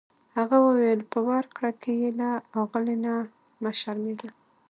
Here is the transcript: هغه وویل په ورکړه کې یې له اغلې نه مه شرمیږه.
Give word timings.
هغه 0.37 0.57
وویل 0.67 1.01
په 1.11 1.19
ورکړه 1.29 1.71
کې 1.81 1.91
یې 2.01 2.09
له 2.19 2.29
اغلې 2.61 2.95
نه 3.05 3.13
مه 3.61 3.71
شرمیږه. 3.79 4.29